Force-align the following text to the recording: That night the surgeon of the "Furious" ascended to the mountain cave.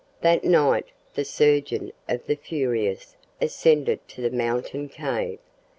That 0.21 0.43
night 0.43 0.87
the 1.13 1.23
surgeon 1.23 1.93
of 2.09 2.25
the 2.25 2.33
"Furious" 2.33 3.15
ascended 3.39 4.07
to 4.07 4.21
the 4.21 4.31
mountain 4.35 4.89
cave. 4.89 5.37